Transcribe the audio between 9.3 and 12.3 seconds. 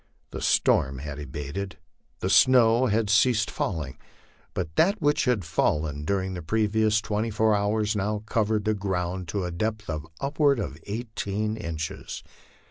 a depth of upward of eighteen inches.